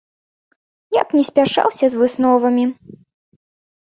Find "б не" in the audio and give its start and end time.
1.11-1.23